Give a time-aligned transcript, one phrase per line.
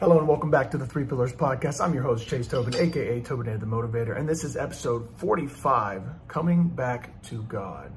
[0.00, 1.84] Hello and welcome back to the Three Pillars Podcast.
[1.84, 6.68] I'm your host, Chase Tobin, aka Tobin the Motivator, and this is episode 45 Coming
[6.68, 7.90] Back to God.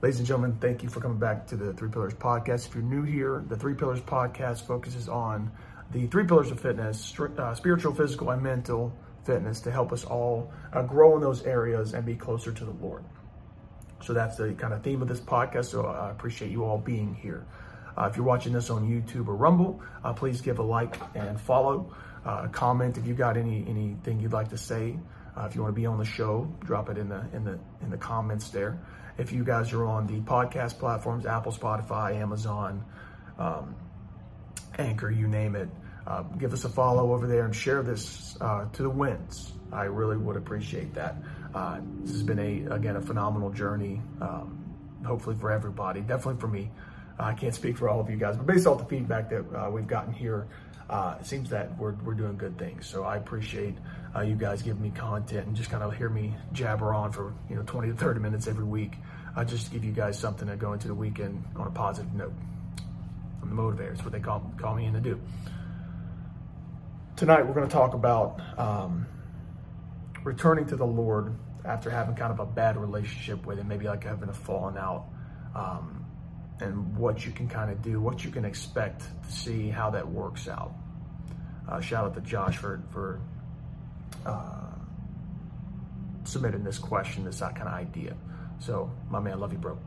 [0.00, 2.66] Ladies and gentlemen, thank you for coming back to the Three Pillars Podcast.
[2.66, 5.52] If you're new here, the Three Pillars Podcast focuses on
[5.92, 8.92] the three pillars of fitness uh, spiritual, physical, and mental
[9.22, 12.72] fitness to help us all uh, grow in those areas and be closer to the
[12.84, 13.04] Lord.
[14.02, 15.66] So that's the kind of theme of this podcast.
[15.66, 17.46] So I appreciate you all being here.
[17.96, 21.40] Uh, if you're watching this on YouTube or Rumble, uh, please give a like and
[21.40, 21.94] follow.
[22.24, 24.98] Uh, comment if you got any anything you'd like to say.
[25.36, 27.58] Uh, if you want to be on the show, drop it in the in the
[27.82, 28.78] in the comments there.
[29.18, 32.84] If you guys are on the podcast platforms, Apple, Spotify, Amazon,
[33.38, 33.74] um,
[34.78, 35.68] Anchor, you name it,
[36.06, 39.52] uh, give us a follow over there and share this uh, to the winds.
[39.72, 41.16] I really would appreciate that.
[42.02, 44.00] this has been a again a phenomenal journey.
[44.20, 44.58] Um,
[45.04, 46.70] hopefully for everybody, definitely for me.
[47.22, 49.70] I can't speak for all of you guys, but based off the feedback that uh,
[49.70, 50.46] we've gotten here,
[50.90, 52.86] uh, it seems that we're, we're doing good things.
[52.86, 53.76] So I appreciate
[54.14, 57.32] uh, you guys giving me content and just kind of hear me jabber on for
[57.48, 58.94] you know 20 to 30 minutes every week,
[59.36, 62.12] uh, just to give you guys something to go into the weekend on a positive
[62.12, 62.34] note.
[63.42, 63.92] I'm the motivator.
[63.92, 65.20] It's what they call, call me in to do.
[67.16, 69.06] Tonight we're going to talk about um,
[70.24, 74.04] returning to the Lord after having kind of a bad relationship with Him, maybe like
[74.04, 75.06] having a falling out.
[75.54, 76.01] Um,
[76.60, 80.08] and what you can kind of do, what you can expect to see how that
[80.08, 80.72] works out.
[81.68, 83.20] Uh, shout out to Josh for, for
[84.26, 84.72] uh,
[86.24, 88.14] submitting this question, this kind of idea.
[88.60, 89.78] So, my man, love you, bro.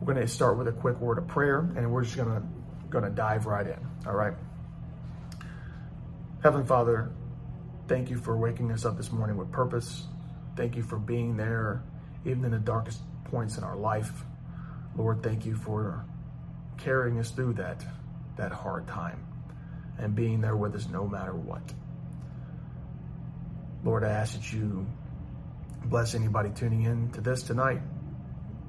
[0.00, 2.42] We're going to start with a quick word of prayer, and we're just going to
[2.88, 3.78] going to dive right in.
[4.06, 4.32] All right.
[6.42, 7.10] Heavenly Father,
[7.86, 10.04] thank you for waking us up this morning with purpose.
[10.56, 11.82] Thank you for being there,
[12.24, 14.24] even in the darkest points in our life.
[14.98, 16.04] Lord, thank you for
[16.76, 17.84] carrying us through that,
[18.36, 19.24] that hard time
[19.96, 21.62] and being there with us no matter what.
[23.84, 24.86] Lord, I ask that you
[25.84, 27.80] bless anybody tuning in to this tonight.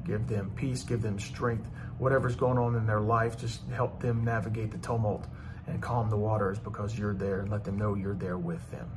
[0.05, 1.67] Give them peace, give them strength.
[1.97, 5.25] Whatever's going on in their life, just help them navigate the tumult
[5.65, 8.87] and calm the waters because you're there and let them know you're there with them.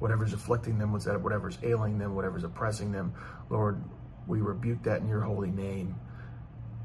[0.00, 3.14] Whatever's afflicting them, whatever's ailing them, whatever's oppressing them,
[3.48, 3.80] Lord,
[4.26, 5.94] we rebuke that in your holy name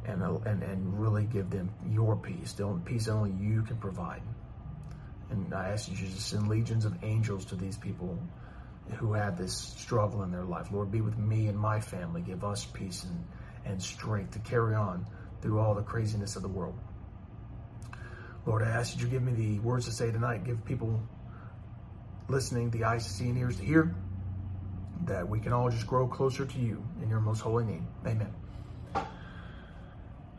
[0.05, 4.21] and, uh, and, and really give them your peace, the peace only you can provide.
[5.29, 8.19] And I ask you to send legions of angels to these people
[8.97, 10.67] who have this struggle in their life.
[10.71, 12.21] Lord, be with me and my family.
[12.21, 13.25] Give us peace and,
[13.65, 15.07] and strength to carry on
[15.41, 16.77] through all the craziness of the world.
[18.45, 20.43] Lord, I ask that you give me the words to say tonight.
[20.43, 21.01] Give people
[22.27, 23.95] listening the eyes to see and ears to hear
[25.05, 27.87] that we can all just grow closer to you in your most holy name.
[28.05, 28.33] Amen.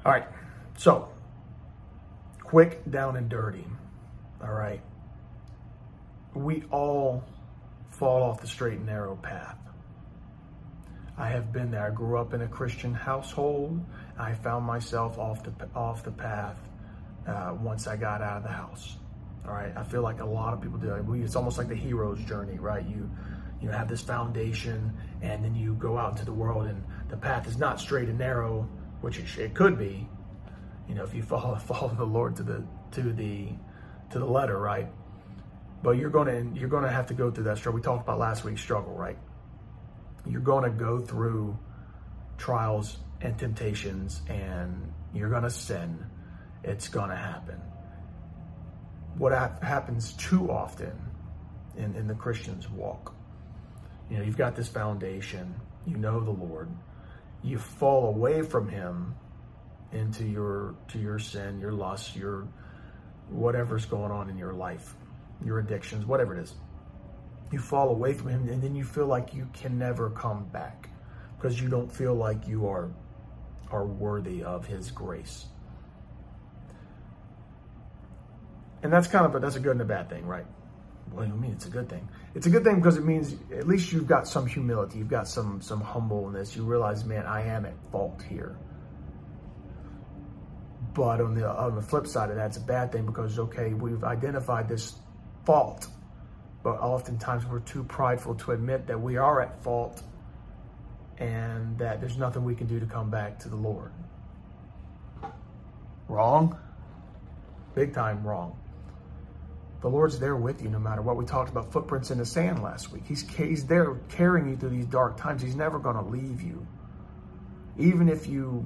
[0.04, 0.26] All right.
[0.76, 1.08] So,
[2.42, 3.64] quick, down, and dirty.
[4.42, 4.82] All right.
[6.34, 7.24] We all
[7.90, 9.56] fall off the straight and narrow path.
[11.16, 11.86] I have been there.
[11.86, 13.80] I grew up in a Christian household.
[14.18, 16.56] I found myself off the off the path
[17.26, 18.96] uh, once I got out of the house.
[19.46, 19.72] All right.
[19.76, 20.92] I feel like a lot of people do.
[21.22, 22.84] It's almost like the hero's journey, right?
[22.86, 23.08] You
[23.62, 24.92] you have this foundation,
[25.22, 28.18] and then you go out into the world, and the path is not straight and
[28.18, 28.68] narrow
[29.04, 30.08] which it, it could be,
[30.88, 33.48] you know, if you follow follow the Lord to the to the
[34.10, 34.88] to the letter, right?
[35.82, 37.76] But you're to you're to have to go through that struggle.
[37.76, 39.18] We talked about last week's struggle, right?
[40.26, 41.58] You're to go through
[42.38, 46.06] trials and temptations, and you're to sin.
[46.62, 47.60] It's to happen.
[49.18, 50.92] What happens too often
[51.76, 53.14] in, in the Christian's walk,
[54.08, 55.54] you know, you've got this foundation,
[55.86, 56.70] you know the Lord,
[57.44, 59.14] you fall away from him
[59.92, 62.48] into your to your sin, your lust, your
[63.28, 64.94] whatever's going on in your life,
[65.44, 66.54] your addictions, whatever it is.
[67.52, 70.88] You fall away from him and then you feel like you can never come back
[71.36, 72.90] because you don't feel like you are
[73.70, 75.46] are worthy of his grace.
[78.82, 80.46] And that's kind of a that's a good and a bad thing, right?
[81.14, 82.08] Do you mean it's a good thing?
[82.34, 85.28] It's a good thing because it means at least you've got some humility, you've got
[85.28, 86.56] some some humbleness.
[86.56, 88.56] You realize, man, I am at fault here.
[90.94, 93.72] But on the on the flip side of that, it's a bad thing because okay,
[93.72, 94.96] we've identified this
[95.46, 95.86] fault,
[96.64, 100.02] but oftentimes we're too prideful to admit that we are at fault
[101.18, 103.92] and that there's nothing we can do to come back to the Lord.
[106.08, 106.58] Wrong?
[107.74, 108.58] Big time wrong.
[109.84, 111.18] The Lord's there with you no matter what.
[111.18, 113.02] We talked about footprints in the sand last week.
[113.06, 115.42] He's, he's there carrying you through these dark times.
[115.42, 116.66] He's never going to leave you.
[117.76, 118.64] Even if you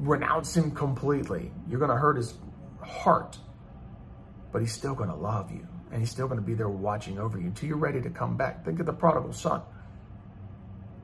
[0.00, 2.34] renounce him completely, you're going to hurt his
[2.82, 3.38] heart.
[4.52, 7.18] but he's still going to love you and he's still going to be there watching
[7.18, 8.64] over you until you're ready to come back.
[8.64, 9.62] Think of the prodigal son.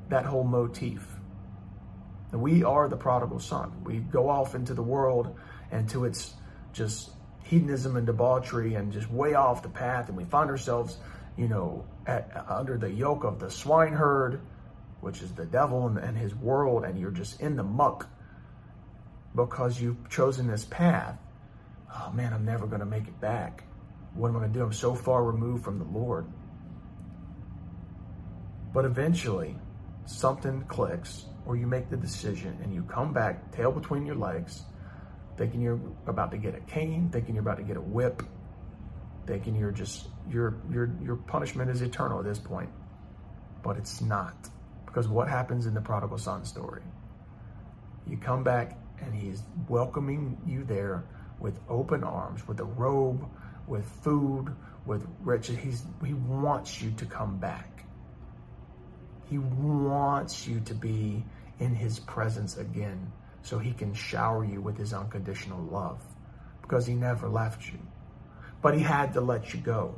[0.09, 1.07] That whole motif.
[2.33, 3.73] And we are the prodigal son.
[3.85, 5.39] We go off into the world
[5.71, 6.35] and to its
[6.73, 7.11] just
[7.45, 10.09] hedonism and debauchery and just way off the path.
[10.09, 10.99] And we find ourselves,
[11.37, 14.41] you know, at, under the yoke of the swineherd,
[15.01, 16.85] which is the devil and, and his world.
[16.85, 18.09] And you're just in the muck
[19.35, 21.19] because you've chosen this path.
[21.95, 23.65] Oh man, I'm never going to make it back.
[24.15, 24.65] What am I going to do?
[24.65, 26.27] I'm so far removed from the Lord.
[28.73, 29.57] But eventually,
[30.07, 34.63] something clicks, or you make the decision and you come back, tail between your legs,
[35.37, 38.23] thinking you're about to get a cane, thinking you're about to get a whip,
[39.27, 42.71] thinking you're just your your your punishment is eternal at this point.
[43.63, 44.49] But it's not.
[44.87, 46.83] Because what happens in the prodigal son story?
[48.07, 51.05] You come back and he's welcoming you there
[51.41, 53.29] with open arms, with a robe,
[53.67, 54.55] with food,
[54.87, 55.57] with riches.
[55.57, 57.85] He's he wants you to come back.
[59.29, 61.25] He wants you to be
[61.59, 63.11] in his presence again
[63.45, 66.03] so he can shower you with his unconditional love
[66.63, 67.79] because he never left you.
[68.63, 69.95] But he had to let you go.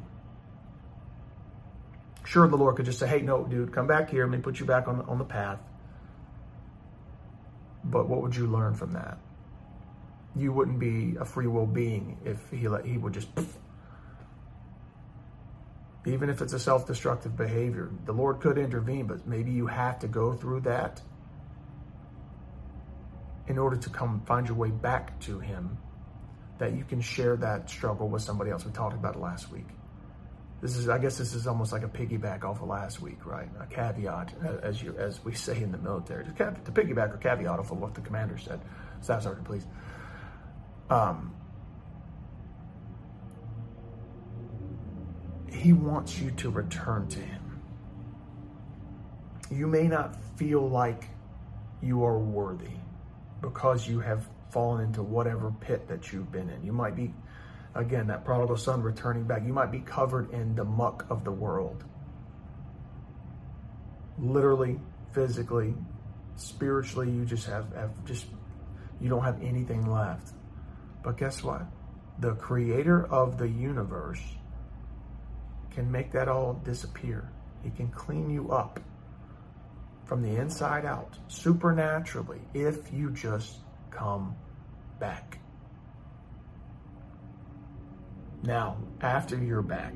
[2.25, 4.25] Sure, the Lord could just say, hey, no, dude, come back here.
[4.27, 5.61] Let me put you back on the, on the path.
[7.85, 9.19] But what would you learn from that?
[10.35, 13.29] You wouldn't be a free will being if he let he would just
[16.05, 17.91] even if it's a self-destructive behavior.
[18.05, 21.01] The Lord could intervene, but maybe you have to go through that
[23.49, 25.79] in order to come find your way back to him
[26.59, 28.65] that you can share that struggle with somebody else.
[28.65, 29.67] We talked about it last week.
[30.63, 33.49] This is, I guess, this is almost like a piggyback off of last week, right?
[33.61, 34.33] A caveat,
[34.63, 37.79] as you, as we say in the military, to, to piggyback or caveat off of
[37.79, 38.61] what the commander said.
[39.03, 39.67] Staff Sergeant, please.
[40.89, 41.35] Um,
[45.53, 47.61] he wants you to return to him.
[49.51, 51.05] You may not feel like
[51.83, 52.71] you are worthy
[53.41, 56.65] because you have fallen into whatever pit that you've been in.
[56.65, 57.13] You might be,
[57.75, 59.43] again, that prodigal son returning back.
[59.45, 61.85] You might be covered in the muck of the world.
[64.19, 64.81] Literally,
[65.13, 65.75] physically,
[66.37, 68.27] spiritually, you just have, have just,
[69.01, 70.33] you don't have anything left.
[71.03, 71.63] But guess what?
[72.19, 74.23] The creator of the universe
[75.71, 77.31] can make that all disappear.
[77.63, 78.81] He can clean you up
[80.07, 83.59] from the inside out supernaturally if you just
[83.91, 84.35] come
[84.99, 85.39] back.
[88.43, 89.95] Now, after you're back,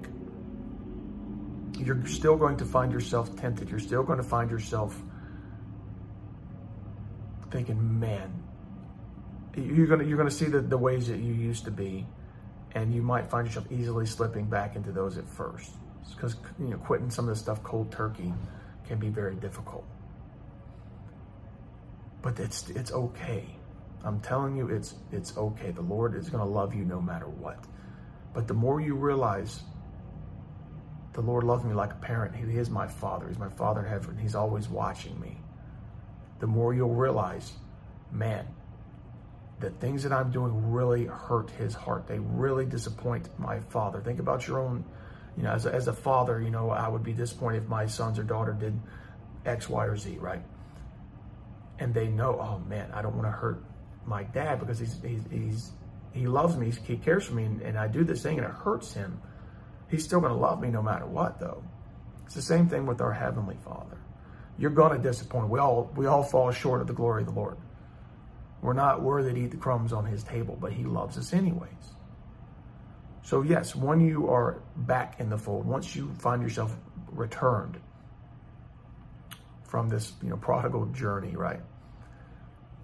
[1.78, 3.70] you're still going to find yourself tempted.
[3.70, 5.00] You're still going to find yourself
[7.50, 8.42] thinking, man,
[9.56, 12.06] you're going to, you're going to see the, the ways that you used to be,
[12.72, 15.70] and you might find yourself easily slipping back into those at first.
[16.14, 18.32] Because, you know, quitting some of this stuff cold turkey
[18.86, 19.84] can be very difficult
[22.22, 23.46] but it's it's okay.
[24.05, 25.70] I'm telling you, it's it's okay.
[25.70, 27.64] The Lord is to love you no matter what.
[28.32, 29.62] But the more you realize,
[31.12, 32.34] the Lord loves me like a parent.
[32.37, 33.28] He is my Father.
[33.28, 34.17] He's my Father in heaven.
[34.17, 35.38] He's always watching me.
[36.38, 37.52] The more you'll realize,
[38.12, 38.46] man,
[39.58, 42.06] the things that I'm doing really hurt His heart.
[42.06, 44.00] They really disappoint my Father.
[44.00, 44.84] Think about your own.
[45.36, 47.86] You know, as a, as a father, you know, I would be disappointed if my
[47.86, 48.79] sons or daughter did
[49.46, 50.43] X, Y, or Z, right?
[51.81, 53.65] And they know, oh man, I don't want to hurt
[54.06, 55.72] my dad because he's, he's, he's
[56.13, 58.53] he loves me, he cares for me, and, and I do this thing and it
[58.53, 59.20] hurts him.
[59.89, 61.65] He's still going to love me no matter what, though.
[62.27, 63.99] It's the same thing with our heavenly Father.
[64.58, 65.49] You're going to disappoint.
[65.49, 67.56] We all we all fall short of the glory of the Lord.
[68.60, 71.70] We're not worthy to eat the crumbs on His table, but He loves us anyways.
[73.22, 76.77] So yes, when you are back in the fold, once you find yourself
[77.10, 77.81] returned
[79.65, 81.60] from this, you know, prodigal journey, right?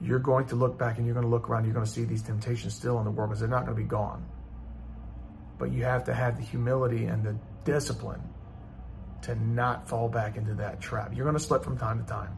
[0.00, 2.04] You're going to look back and you're going to look around, you're going to see
[2.04, 4.26] these temptations still in the world because they're not going to be gone.
[5.58, 8.20] But you have to have the humility and the discipline
[9.22, 11.12] to not fall back into that trap.
[11.14, 12.36] You're going to slip from time to time.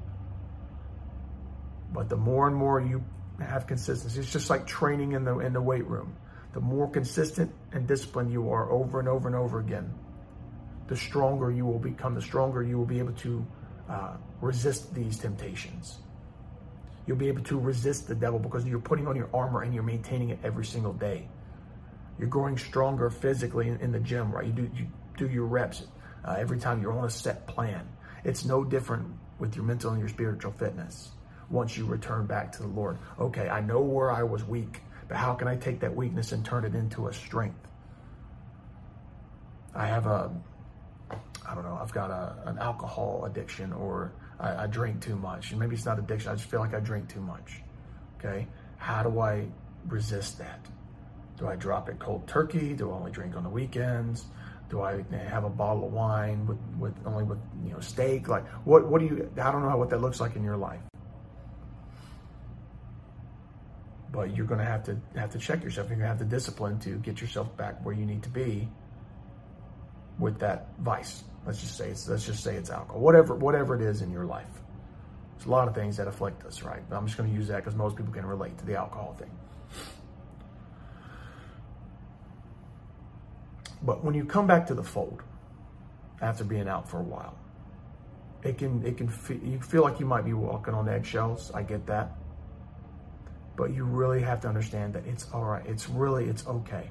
[1.93, 3.05] But the more and more you
[3.41, 6.17] have consistency, it's just like training in the in the weight room.
[6.53, 9.93] The more consistent and disciplined you are over and over and over again,
[10.87, 13.47] the stronger you will become, the stronger you will be able to
[13.89, 15.99] uh, resist these temptations.
[17.09, 19.83] You'll be able to resist the devil because you're putting on your armor and you're
[19.83, 21.27] maintaining it every single day.
[22.19, 24.45] You're growing stronger physically in, in the gym, right?
[24.45, 24.87] You do you
[25.17, 25.87] do your reps
[26.27, 27.89] uh, every time you're on a set plan.
[28.25, 29.07] It's no different
[29.39, 31.13] with your mental and your spiritual fitness.
[31.49, 35.17] Once you return back to the Lord, okay, I know where I was weak, but
[35.17, 37.67] how can I take that weakness and turn it into a strength?
[39.75, 40.31] I have a,
[41.49, 45.51] I don't know, I've got a, an alcohol addiction or I, I drink too much.
[45.51, 47.63] And maybe it's not addiction, I just feel like I drink too much.
[48.19, 48.47] Okay.
[48.77, 49.47] How do I
[49.87, 50.67] resist that?
[51.39, 52.75] Do I drop it cold turkey?
[52.75, 54.27] Do I only drink on the weekends?
[54.71, 58.29] Do I have a bottle of wine with, with only with you know steak?
[58.29, 60.81] Like what what do you I don't know what that looks like in your life.
[64.11, 65.89] But you're gonna have to have to check yourself.
[65.89, 68.69] You're gonna have the discipline to get yourself back where you need to be
[70.19, 71.23] with that vice.
[71.49, 73.01] Let's just say it's let's just say it's alcohol.
[73.01, 74.51] Whatever whatever it is in your life.
[75.35, 76.83] There's a lot of things that afflict us, right?
[76.91, 79.31] But I'm just gonna use that because most people can relate to the alcohol thing.
[83.83, 85.23] But when you come back to the fold
[86.21, 87.35] after being out for a while,
[88.43, 91.51] it can it can feel, you feel like you might be walking on eggshells.
[91.55, 92.19] I get that,
[93.57, 95.65] but you really have to understand that it's all right.
[95.65, 96.91] It's really it's okay.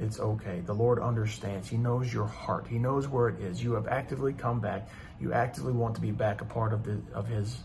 [0.00, 0.60] It's okay.
[0.60, 1.68] The Lord understands.
[1.68, 2.66] He knows your heart.
[2.66, 3.62] He knows where it is.
[3.62, 4.88] You have actively come back.
[5.20, 7.56] You actively want to be back a part of the of His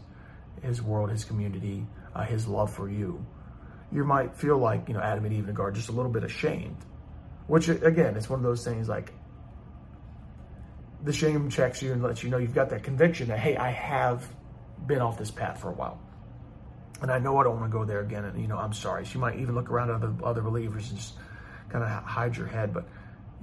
[0.62, 3.26] His world, His community, uh, His love for you.
[3.92, 6.12] You might feel like you know Adam and Eve in the garden, just a little
[6.12, 6.86] bit ashamed
[7.50, 9.12] which again, it's one of those things like
[11.04, 13.72] the shame checks you and lets you know you've got that conviction that hey, I
[13.72, 14.24] have
[14.86, 16.00] been off this path for a while.
[17.02, 18.24] And I know I don't want to go there again.
[18.26, 19.04] And you know, I'm sorry.
[19.06, 21.16] She might even look around at other other believers and just
[21.70, 22.74] kind of hide your head.
[22.74, 22.88] But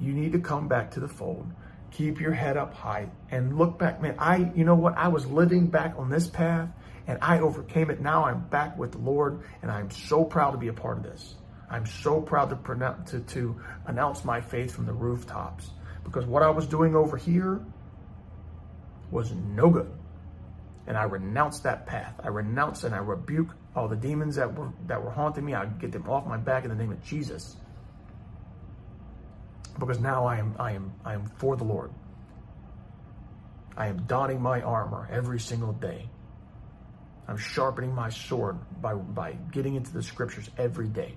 [0.00, 1.46] you need to come back to the fold.
[1.90, 4.02] Keep your head up high and look back.
[4.02, 4.96] Man, I you know what?
[4.96, 6.68] I was living back on this path
[7.06, 8.00] and I overcame it.
[8.00, 11.04] Now I'm back with the Lord, and I'm so proud to be a part of
[11.04, 11.36] this.
[11.70, 15.70] I'm so proud to, pronounce, to, to announce my faith from the rooftops
[16.04, 17.60] because what I was doing over here
[19.10, 19.90] was no good.
[20.86, 22.14] And I renounce that path.
[22.22, 25.54] I renounce and I rebuke all the demons that were that were haunting me.
[25.54, 27.56] I get them off my back in the name of Jesus.
[29.78, 31.92] Because now I am I am I am for the Lord.
[33.76, 36.08] I am donning my armor every single day.
[37.28, 41.16] I'm sharpening my sword by, by getting into the scriptures every day.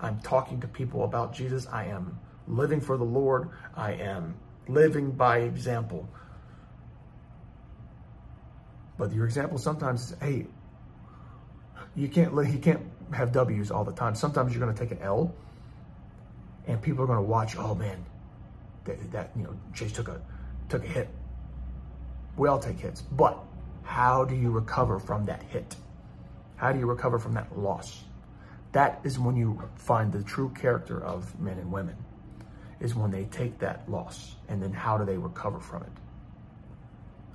[0.00, 1.66] I'm talking to people about Jesus.
[1.70, 3.50] I am living for the Lord.
[3.76, 4.34] I am
[4.68, 6.08] living by example.
[8.98, 10.46] But your example sometimes is, hey,
[11.94, 14.14] you can't you can't have W's all the time.
[14.14, 15.34] Sometimes you're going to take an L,
[16.66, 17.56] and people are going to watch.
[17.56, 18.04] Oh man,
[18.84, 20.20] that, that you know Chase took a
[20.68, 21.08] took a hit.
[22.36, 23.38] We all take hits, but
[23.82, 25.76] how do you recover from that hit?
[26.56, 28.04] How do you recover from that loss?
[28.74, 31.96] that is when you find the true character of men and women
[32.80, 35.92] is when they take that loss and then how do they recover from it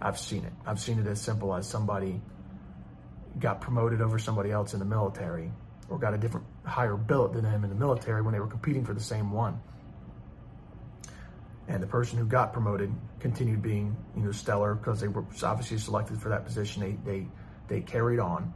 [0.01, 2.21] i've seen it i've seen it as simple as somebody
[3.39, 5.50] got promoted over somebody else in the military
[5.89, 8.86] or got a different higher billet than them in the military when they were competing
[8.86, 9.60] for the same one.
[11.67, 15.77] And the person who got promoted continued being you know stellar because they were obviously
[15.77, 16.81] selected for that position.
[16.81, 17.27] They they
[17.67, 18.53] they carried on.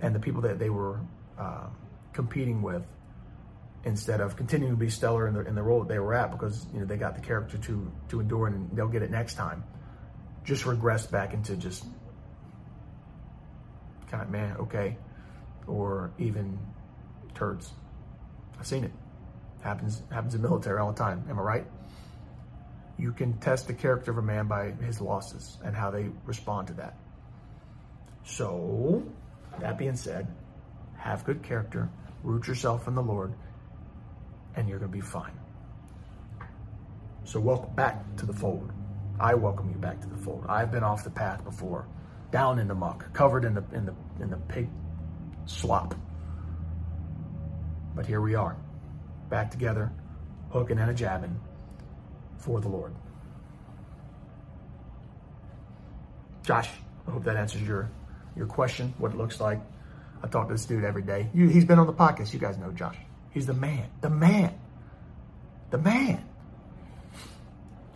[0.00, 1.00] And the people that they were
[1.38, 1.66] uh,
[2.12, 2.84] competing with
[3.84, 6.30] instead of continuing to be stellar in the, in the role that they were at
[6.32, 9.34] because you know they got the character to to endure and they'll get it next
[9.34, 9.62] time
[10.44, 11.84] just regress back into just
[14.10, 14.96] kind of man okay
[15.68, 16.58] or even
[17.34, 17.72] turds
[18.58, 18.92] i've seen it
[19.62, 21.66] happens happens in military all the time am i right
[22.98, 26.66] you can test the character of a man by his losses and how they respond
[26.66, 26.96] to that
[28.24, 29.02] so
[29.60, 30.26] that being said
[30.96, 31.88] have good character
[32.22, 33.32] root yourself in the Lord,
[34.56, 35.32] and you're going to be fine.
[37.24, 38.72] So, welcome back to the fold.
[39.20, 40.46] I welcome you back to the fold.
[40.48, 41.86] I've been off the path before,
[42.30, 44.68] down in the muck, covered in the in the in the pig
[45.48, 45.94] slop.
[47.94, 48.56] But here we are,
[49.28, 49.90] back together,
[50.50, 51.38] hooking and a jabbing
[52.36, 52.94] for the Lord.
[56.42, 56.70] Josh,
[57.06, 57.90] I hope that answers your
[58.36, 59.60] your question, what it looks like
[60.22, 61.28] I talk to this dude every day.
[61.32, 62.32] You, he's been on the podcast.
[62.32, 62.96] You guys know Josh.
[63.30, 63.88] He's the man.
[64.00, 64.58] The man.
[65.70, 66.24] The man.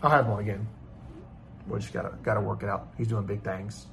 [0.03, 0.69] I'll have him on again.
[1.69, 2.89] We just gotta gotta work it out.
[2.99, 3.87] He's doing big things.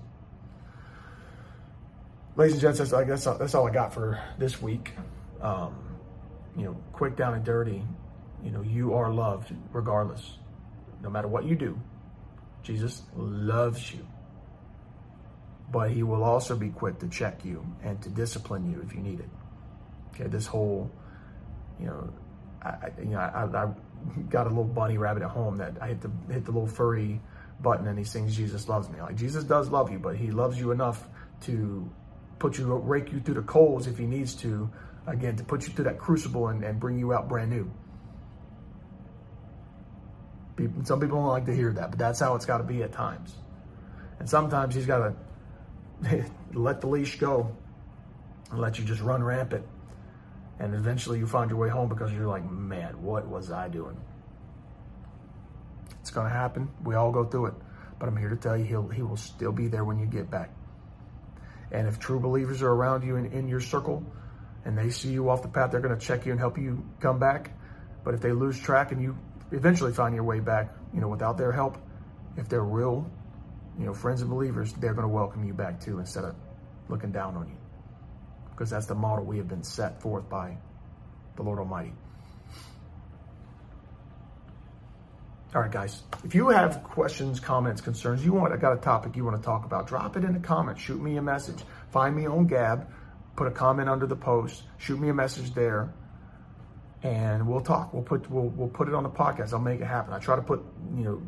[2.35, 4.93] Ladies and gents, that's, that's, all, that's all I got for this week.
[5.41, 5.75] Um,
[6.55, 7.83] you know, quick, down, and dirty.
[8.43, 10.37] You know, you are loved regardless.
[11.01, 11.79] No matter what you do,
[12.63, 14.05] Jesus loves you
[15.71, 19.01] but he will also be quick to check you and to discipline you if you
[19.01, 19.29] need it.
[20.13, 20.91] Okay, this whole,
[21.79, 22.09] you know,
[22.61, 23.71] I, you know, I, I
[24.29, 27.21] got a little bunny rabbit at home that I hit the hit the little furry
[27.61, 29.01] button and he sings Jesus loves me.
[29.01, 31.07] Like Jesus does love you, but he loves you enough
[31.41, 31.89] to
[32.39, 34.69] put you rake you through the coals if he needs to,
[35.05, 37.69] again to put you through that crucible and, and bring you out brand new.
[40.55, 42.83] People, some people don't like to hear that, but that's how it's got to be
[42.83, 43.35] at times.
[44.19, 45.13] And sometimes he's got
[46.01, 47.55] to let the leash go
[48.51, 49.65] and let you just run rampant.
[50.59, 53.97] And eventually you find your way home because you're like, man, what was I doing?
[56.01, 56.69] It's going to happen.
[56.83, 57.53] We all go through it.
[57.97, 60.29] But I'm here to tell you, he'll, he will still be there when you get
[60.29, 60.51] back.
[61.71, 64.03] And if true believers are around you in, in your circle
[64.65, 66.83] and they see you off the path, they're going to check you and help you
[66.99, 67.51] come back.
[68.03, 69.17] But if they lose track and you
[69.51, 71.77] eventually find your way back, you know, without their help,
[72.37, 73.09] if they're real,
[73.77, 76.35] you know, friends and believers, they're going to welcome you back too instead of
[76.87, 77.57] looking down on you.
[78.51, 80.57] Because that's the model we have been set forth by
[81.35, 81.93] the Lord Almighty.
[85.55, 86.03] All right, guys.
[86.23, 89.43] If you have questions, comments, concerns, you want, I got a topic you want to
[89.43, 90.79] talk about, drop it in the comments.
[90.79, 91.63] Shoot me a message.
[91.89, 92.87] Find me on Gab.
[93.35, 94.61] Put a comment under the post.
[94.77, 95.91] Shoot me a message there,
[97.01, 97.93] and we'll talk.
[97.93, 99.53] We'll put we'll we'll put it on the podcast.
[99.53, 100.13] I'll make it happen.
[100.13, 100.63] I try to put
[100.95, 101.21] you know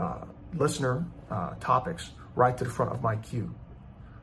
[0.00, 3.54] uh, listener uh, topics right to the front of my queue.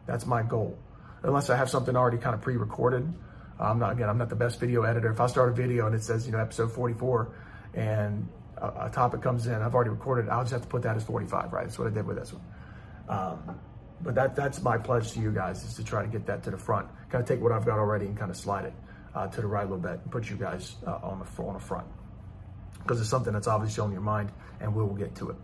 [0.07, 0.79] That's my goal.
[1.21, 3.13] Unless I have something already kind of pre-recorded.
[3.59, 4.09] I'm not again.
[4.09, 5.11] I'm not the best video editor.
[5.11, 7.35] If I start a video and it says you know episode 44
[7.73, 11.03] and a, topic comes in, I've already recorded, I'll just have to put that as
[11.03, 11.63] 45, right?
[11.63, 12.43] That's what I did with this one.
[13.07, 13.59] Um,
[14.01, 16.51] but that that's my pledge to you guys is to try to get that to
[16.51, 16.87] the front.
[17.09, 18.73] Kind of take what I've got already and kind of slide it
[19.13, 21.53] uh, to the right a little bit and put you guys uh, on the on
[21.53, 21.87] the front
[22.85, 25.35] because it's something that's obviously on your mind, and we will get to it.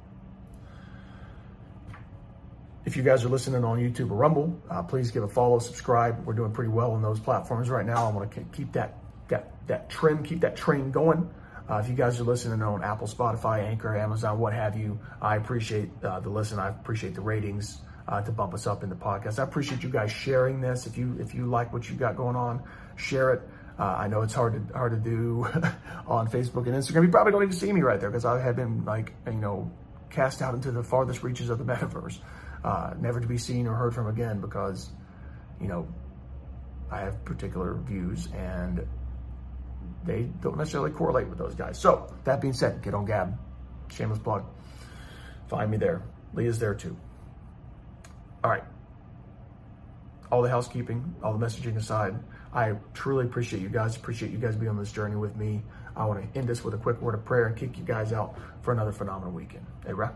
[2.85, 6.25] If you guys are listening on YouTube or Rumble, uh, please give a follow, subscribe.
[6.25, 8.07] We're doing pretty well on those platforms right now.
[8.07, 11.29] I want to keep that that that trend, keep that train going.
[11.69, 15.37] Uh, if you guys are listening on Apple, Spotify, Anchor, Amazon, what have you, I
[15.37, 16.59] appreciate uh, the listen.
[16.59, 19.39] I appreciate the ratings uh, to bump us up in the podcast.
[19.39, 20.85] I appreciate you guys sharing this.
[20.85, 22.63] If you if you like what you got going on,
[22.95, 23.41] share it.
[23.79, 25.45] Uh, I know it's hard to hard to do
[26.07, 27.03] on Facebook and Instagram.
[27.03, 29.71] You probably don't even see me right there because I have been like you know
[30.09, 32.19] cast out into the farthest reaches of the metaverse,
[32.63, 34.89] uh, never to be seen or heard from again because
[35.59, 35.87] you know
[36.91, 38.85] I have particular views and
[40.03, 41.77] they don't necessarily correlate with those guys.
[41.77, 43.37] So that being said, get on Gab.
[43.91, 44.45] Shameless plug.
[45.47, 46.01] Find me there.
[46.33, 46.95] Leah's there too.
[48.43, 48.63] All right.
[50.31, 52.15] All the housekeeping, all the messaging aside,
[52.53, 53.95] I truly appreciate you guys.
[53.95, 55.61] Appreciate you guys being on this journey with me.
[55.95, 58.13] I want to end this with a quick word of prayer and kick you guys
[58.13, 59.65] out for another phenomenal weekend.
[59.85, 60.13] Hey, right?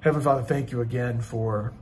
[0.00, 1.72] Heavenly Father, thank you again for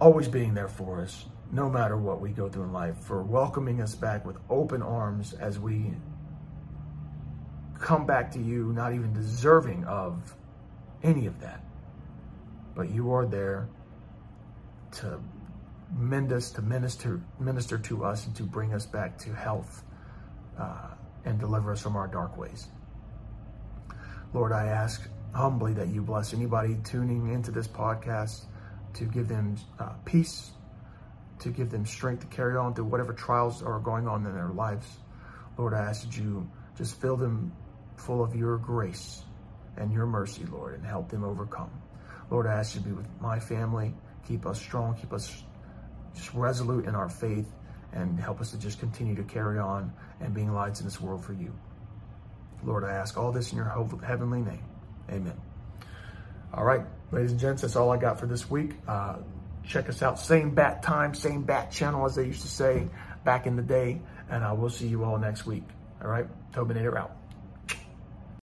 [0.00, 3.80] always being there for us no matter what we go through in life, for welcoming
[3.80, 5.92] us back with open arms as we
[7.78, 10.34] come back to you, not even deserving of
[11.02, 11.64] any of that.
[12.74, 13.68] But you are there
[14.92, 15.20] to
[15.96, 19.84] mend us, to minister, minister to us, and to bring us back to health
[20.58, 20.88] uh,
[21.24, 22.68] and deliver us from our dark ways.
[24.34, 28.44] Lord, I ask humbly that you bless anybody tuning into this podcast
[28.94, 30.52] to give them uh, peace
[31.40, 34.48] to give them strength to carry on through whatever trials are going on in their
[34.48, 34.86] lives.
[35.56, 37.52] Lord, I ask that you just fill them
[37.96, 39.22] full of your grace
[39.76, 41.70] and your mercy, Lord, and help them overcome.
[42.30, 43.94] Lord, I ask you to be with my family,
[44.26, 45.42] keep us strong, keep us
[46.14, 47.50] just resolute in our faith,
[47.92, 51.24] and help us to just continue to carry on and being lights in this world
[51.24, 51.52] for you.
[52.64, 53.68] Lord, I ask all this in your
[54.04, 54.64] heavenly name.
[55.10, 55.40] Amen.
[56.52, 58.74] All right, ladies and gents, that's all I got for this week.
[58.86, 59.16] Uh,
[59.68, 60.18] Check us out.
[60.18, 62.88] Same bat time, same bat channel, as they used to say
[63.24, 64.00] back in the day.
[64.30, 65.64] And uh, I will see you all next week.
[66.02, 66.26] All right.
[66.52, 67.14] Tobinator out.